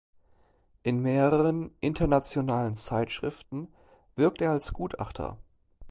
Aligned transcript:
In 0.81 1.03
mehreren 1.03 1.69
internationalen 1.79 2.75
Zeitschriften 2.75 3.67
wirkt 4.15 4.41
er 4.41 4.49
als 4.49 4.73
Gutachter. 4.73 5.37